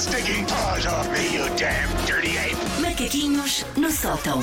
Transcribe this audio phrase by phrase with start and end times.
[0.00, 2.56] stinking paws off me, you damn dirty ape!
[2.80, 4.40] Macaquinhos no sótão.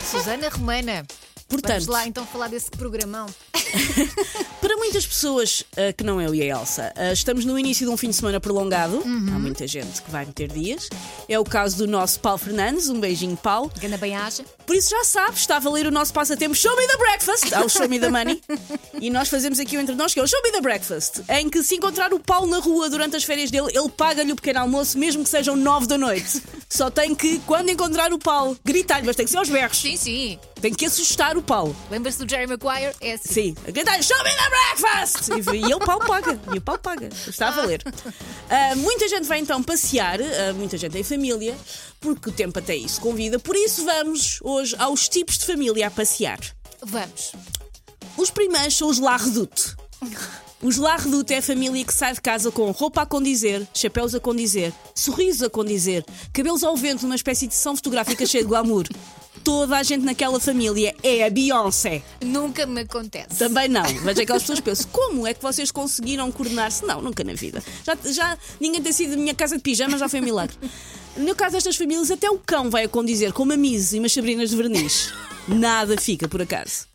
[0.00, 1.06] Susana Romana.
[1.48, 3.26] Portanto, Vamos lá então falar desse programão.
[4.60, 7.92] para muitas pessoas ah, que não eu e a Elsa, ah, estamos no início de
[7.92, 9.02] um fim de semana prolongado.
[9.04, 10.88] Há muita gente que vai meter dias.
[11.28, 12.88] É o caso do nosso Paulo Fernandes.
[12.88, 13.70] Um beijinho, Paulo.
[13.80, 14.44] Gana bem acha.
[14.66, 17.68] Por isso já sabe, está a valer o nosso passatempo Show Me the Breakfast, ao
[17.68, 18.42] Show Me the Money.
[19.00, 21.48] e nós fazemos aqui o entre nós, que é o Show Me the Breakfast, em
[21.48, 24.60] que se encontrar o Paulo na rua durante as férias dele, ele paga-lhe o pequeno
[24.60, 26.42] almoço, mesmo que sejam nove da noite.
[26.68, 29.78] Só tem que, quando encontrar o Paulo, gritar-lhe, mas tem que ser aos berros.
[29.78, 30.38] Sim, sim.
[30.60, 31.76] Tem que assustar o Paulo.
[31.90, 32.94] Lembra-se do Jerry Maguire?
[33.00, 33.32] É assim.
[33.32, 35.28] Sim, gritar Show me the breakfast!
[35.54, 37.08] E, e o pau paga, e o pau paga.
[37.26, 37.82] Está a valer.
[38.48, 41.56] Ah, muita gente vai então passear, ah, muita gente tem família,
[42.00, 43.38] porque o tempo até isso convida.
[43.38, 46.38] Por isso vamos hoje aos tipos de família a passear.
[46.82, 47.32] Vamos.
[48.16, 49.74] Os primeiros são os La Redoute.
[50.62, 54.14] Os La Redoute é a família que sai de casa com roupa a condizer, chapéus
[54.14, 58.48] a condizer, sorrisos a condizer, cabelos ao vento numa espécie de sessão fotográfica cheia de
[58.48, 58.86] glamour.
[59.46, 62.02] Toda a gente naquela família é a Beyoncé.
[62.20, 63.38] Nunca me acontece.
[63.38, 63.84] Também não.
[64.02, 66.84] Veja aquelas pessoas que pensam, como é que vocês conseguiram coordenar-se?
[66.84, 67.62] Não, nunca na vida.
[67.84, 70.56] Já, já ninguém tem sido a minha casa de pijama, já foi um milagre.
[71.16, 74.12] No caso destas famílias, até o cão vai a condizer com uma mise e umas
[74.12, 75.12] sabrinas de verniz.
[75.46, 76.88] Nada fica, por acaso.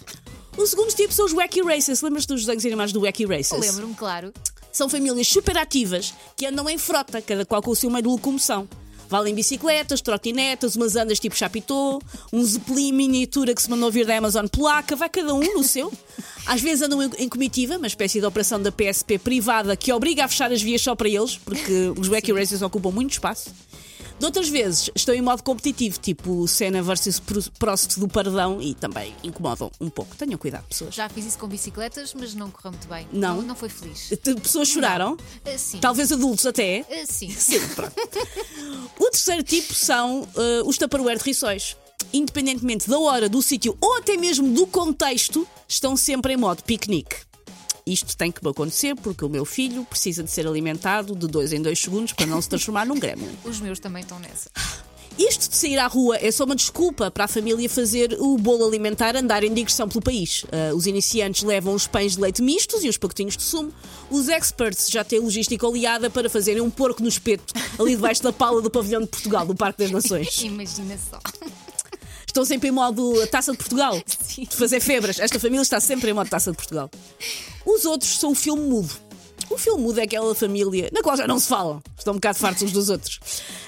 [0.57, 2.01] O segundo tipo são os Wacky Races.
[2.01, 3.57] Lembras-te dos desenhos animados do Wacky Races?
[3.57, 4.33] Lembro-me, claro.
[4.73, 8.09] São famílias super ativas que andam em frota, cada qual com o seu meio de
[8.09, 8.67] locomoção.
[9.11, 14.17] Valem bicicletas, trotinetas, umas andas tipo chapitô, um zeppelin miniatura que se mandou vir da
[14.17, 15.91] Amazon polaca, vai cada um no seu.
[16.45, 20.29] Às vezes andam em comitiva, uma espécie de operação da PSP privada que obriga a
[20.29, 23.53] fechar as vias só para eles, porque os Wacky Races ocupam muito espaço.
[24.21, 28.75] De outras vezes estão em modo competitivo, tipo Senna versus Pro- Prost do Pardão, e
[28.75, 30.15] também incomodam um pouco.
[30.15, 30.93] Tenham cuidado, pessoas.
[30.93, 33.07] Já fiz isso com bicicletas, mas não correu muito bem.
[33.11, 33.37] Não?
[33.37, 34.09] Não, não foi feliz.
[34.09, 35.79] Te- Pessoas choraram, Ah, sim.
[35.79, 36.85] talvez adultos até.
[36.87, 37.31] Ah, sim.
[37.35, 37.93] Sim, pronto.
[38.99, 41.75] O terceiro tipo são eh, os Tupperware de rissóis.
[42.13, 47.15] Independentemente da hora, do sítio ou até mesmo do contexto, estão sempre em modo piquenique.
[47.85, 51.61] Isto tem que acontecer porque o meu filho precisa de ser alimentado de dois em
[51.61, 53.37] dois segundos para não se transformar num gremlin.
[53.43, 54.49] Os meus também estão nessa.
[55.17, 58.65] Isto de sair à rua é só uma desculpa para a família fazer o bolo
[58.65, 60.45] alimentar andar em digressão pelo país.
[60.51, 63.73] Ah, os iniciantes levam os pães de leite mistos e os pacotinhos de sumo.
[64.09, 68.31] Os experts já têm logística oleada para fazerem um porco no espeto ali debaixo da
[68.31, 70.39] pala do pavilhão de Portugal, do Parque das Nações.
[70.41, 71.19] Imagina só.
[72.31, 74.01] Estão sempre em modo taça de Portugal.
[74.07, 74.43] Sim.
[74.45, 75.19] De fazer febras.
[75.19, 76.89] Esta família está sempre em modo taça de Portugal.
[77.65, 78.89] Os outros são o filme mudo.
[79.49, 81.83] O filme mudo é aquela família na qual já não se falam.
[81.97, 83.19] Estão um bocado fartos uns dos outros.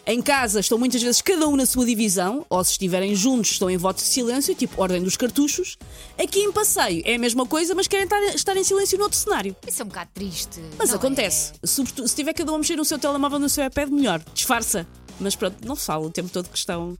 [0.07, 3.69] Em casa estão muitas vezes cada um na sua divisão, ou se estiverem juntos estão
[3.69, 5.77] em voto de silêncio, tipo ordem dos cartuchos.
[6.17, 9.19] Aqui em passeio é a mesma coisa, mas querem estar, estar em silêncio no outro
[9.19, 9.53] cenário.
[9.67, 10.61] Isso é um bocado triste.
[10.77, 11.51] Mas não acontece.
[11.61, 11.67] é?
[11.67, 14.23] Sobretudo, se tiver cada um a mexer no seu telemóvel, no seu iPad, melhor.
[14.33, 14.87] Disfarça.
[15.19, 16.95] Mas pronto, não se fala o tempo todo que estão.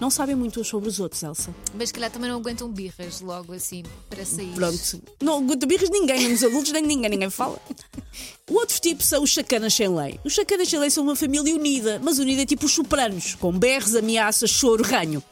[0.00, 1.54] Não sabem muito uns sobre os outros, Elsa.
[1.74, 4.52] Mas se calhar também não aguentam birras logo assim para sair.
[4.54, 5.02] Pronto.
[5.22, 7.58] Não aguenta birras ninguém, nem os adultos, nem ninguém, ninguém fala.
[8.50, 10.18] O outro tipo são os chacanas sem lei.
[10.24, 13.52] Os chacanas sem lei são uma família unida, mas unida é tipo os sopranos, com
[13.52, 15.22] berros, ameaças, choro, ranho.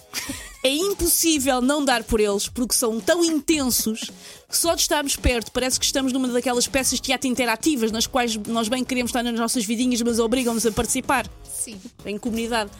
[0.63, 4.11] É impossível não dar por eles porque são tão intensos
[4.49, 8.07] que só de estarmos perto parece que estamos numa daquelas peças de teatro interativas nas
[8.07, 11.81] quais nós bem queremos estar nas nossas vidinhas, mas obrigam-nos a participar Sim.
[12.05, 12.71] em comunidade.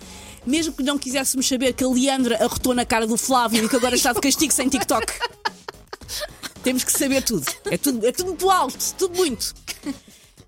[0.47, 3.77] Mesmo que não quiséssemos saber que a Leandra arrotou na cara do Flávio e que
[3.77, 5.07] agora está de castigo sem TikTok.
[6.63, 7.47] Temos que saber tudo.
[7.71, 9.55] É tudo, é tudo muito alto, tudo muito.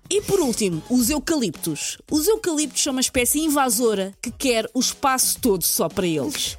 [0.09, 1.97] E por último, os eucaliptos.
[2.11, 6.57] Os eucaliptos são uma espécie invasora que quer o espaço todo só para eles.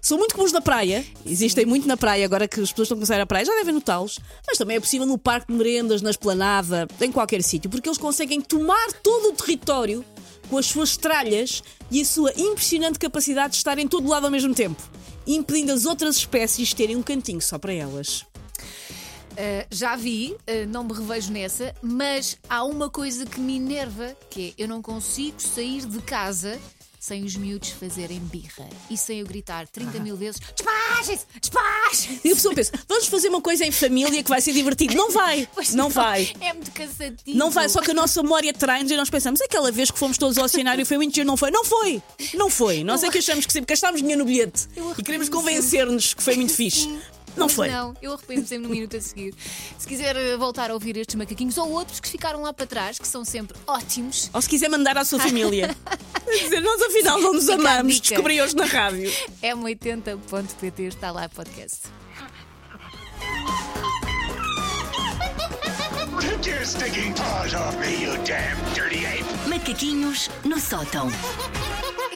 [0.00, 2.98] São muito comuns na praia, existem muito na praia, agora que as pessoas estão a
[2.98, 5.58] começar a ir à praia, já devem notá-los, mas também é possível no parque de
[5.58, 10.04] merendas, na esplanada, em qualquer sítio, porque eles conseguem tomar todo o território
[10.48, 14.30] com as suas tralhas e a sua impressionante capacidade de estar em todo lado ao
[14.30, 14.82] mesmo tempo,
[15.26, 18.24] impedindo as outras espécies de terem um cantinho só para elas.
[19.32, 24.16] Uh, já vi, uh, não me revejo nessa, mas há uma coisa que me enerva,
[24.30, 26.58] que é eu não consigo sair de casa
[27.08, 32.32] sem os miúdos fazerem birra e sem eu gritar 30 mil vezes despachem-se, despachem E
[32.32, 34.94] a pessoa pensa, vamos fazer uma coisa em família que vai ser divertido.
[34.94, 36.30] Não vai, não vai.
[36.38, 37.38] É muito cansativo.
[37.38, 40.18] Não vai, só que a nossa memória trai-nos e nós pensamos, aquela vez que fomos
[40.18, 41.50] todos ao cenário foi muito giro, não foi?
[41.50, 42.02] Não foi!
[42.34, 42.84] Não foi!
[42.84, 46.22] Nós é que achamos que sempre gastámos dinheiro no bilhete e queremos arrependo-me convencer-nos que
[46.22, 46.88] foi muito fixe.
[47.38, 47.68] Não Mas foi.
[47.70, 49.32] Não, eu arrependo sempre no minuto a seguir.
[49.78, 52.98] Se quiser eh, voltar a ouvir estes macaquinhos ou outros que ficaram lá para trás,
[52.98, 55.74] que são sempre ótimos, Ou se quiser mandar à sua família.
[56.28, 59.10] A dizer, nós afinal não nos amamos, descobri hoje na rádio.
[59.42, 61.88] m80.pt está lá podcast.
[66.20, 69.24] Take your stinking paws off me, you damn dirty ape!
[69.48, 71.08] Macaquinhos no sótão.